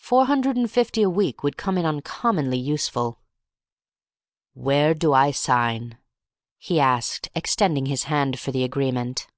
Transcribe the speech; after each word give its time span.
Four 0.00 0.26
hundred 0.26 0.56
and 0.56 0.68
fifty 0.68 1.02
a 1.02 1.08
week 1.08 1.44
would 1.44 1.56
come 1.56 1.78
in 1.78 1.86
uncommonly 1.86 2.58
useful. 2.58 3.20
"Where 4.52 4.92
do 4.92 5.12
I 5.12 5.30
sign?" 5.30 5.98
he 6.58 6.80
asked, 6.80 7.30
extending 7.32 7.86
his 7.86 8.02
hand 8.10 8.40
for 8.40 8.50
the 8.50 8.64
agreement. 8.64 9.28